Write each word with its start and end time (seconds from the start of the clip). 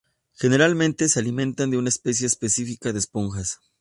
Generalmente 0.33 1.07
se 1.09 1.19
alimentan 1.19 1.69
de 1.69 1.77
una 1.77 1.89
especie 1.89 2.25
específica 2.25 2.91
de 2.91 2.97
esponjas. 2.97 3.59